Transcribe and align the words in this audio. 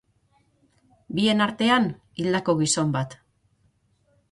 Bien 1.19 1.43
artean, 1.47 1.85
hildako 2.23 2.57
gizon 2.65 2.97
bat. 2.99 3.17